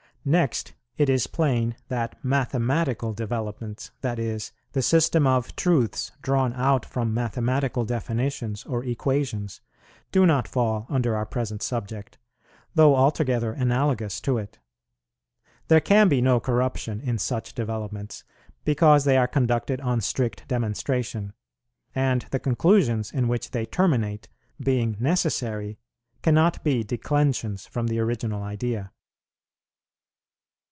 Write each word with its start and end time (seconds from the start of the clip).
Next, 0.23 0.73
it 0.99 1.09
is 1.09 1.25
plain 1.25 1.75
that 1.87 2.23
mathematical 2.23 3.11
developments, 3.11 3.89
that 4.01 4.19
is, 4.19 4.51
the 4.73 4.83
system 4.83 5.25
of 5.25 5.55
truths 5.55 6.11
drawn 6.21 6.53
out 6.53 6.85
from 6.85 7.11
mathematical 7.11 7.85
definitions 7.85 8.63
or 8.65 8.83
equations, 8.85 9.61
do 10.11 10.27
not 10.27 10.47
fall 10.47 10.85
under 10.91 11.15
our 11.15 11.25
present 11.25 11.63
subject, 11.63 12.19
though 12.75 12.95
altogether 12.95 13.51
analogous 13.53 14.21
to 14.21 14.37
it. 14.37 14.59
There 15.69 15.81
can 15.81 16.07
be 16.07 16.21
no 16.21 16.39
corruption 16.39 16.99
in 17.01 17.17
such 17.17 17.55
developments, 17.55 18.23
because 18.63 19.05
they 19.05 19.17
are 19.17 19.27
conducted 19.27 19.81
on 19.81 20.01
strict 20.01 20.47
demonstration; 20.47 21.33
and 21.95 22.27
the 22.29 22.37
conclusions 22.37 23.11
in 23.11 23.27
which 23.27 23.49
they 23.49 23.65
terminate, 23.65 24.29
being 24.63 24.97
necessary, 24.99 25.79
cannot 26.21 26.63
be 26.63 26.83
declensions 26.83 27.65
from 27.65 27.87
the 27.87 27.97
original 27.97 28.43
idea. 28.43 28.91